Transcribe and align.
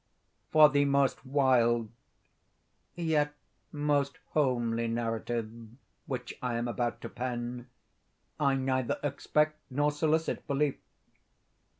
For 0.51 0.67
the 0.67 0.83
most 0.85 1.23
wild, 1.23 1.91
yet 2.95 3.35
most 3.71 4.17
homely 4.31 4.87
narrative 4.87 5.47
which 6.07 6.33
I 6.41 6.55
am 6.55 6.67
about 6.67 7.01
to 7.01 7.09
pen, 7.09 7.67
I 8.39 8.55
neither 8.55 8.97
expect 9.03 9.59
nor 9.69 9.91
solicit 9.91 10.47
belief. 10.47 10.77